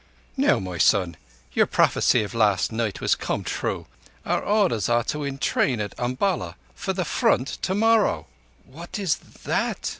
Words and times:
"Now, 0.35 0.57
my 0.57 0.79
son, 0.79 1.15
your 1.53 1.67
prophecy 1.67 2.23
of 2.23 2.33
last 2.33 2.71
night 2.71 2.97
has 2.97 3.13
come 3.13 3.43
true. 3.43 3.85
Our 4.25 4.41
orders 4.43 4.89
are 4.89 5.03
to 5.03 5.23
entrain 5.23 5.79
at 5.79 5.93
Umballa 5.99 6.55
for 6.73 6.91
the 6.91 7.05
Front 7.05 7.59
tomorrow." 7.61 8.25
"What 8.65 8.97
is 8.97 9.13
thatt?" 9.13 9.89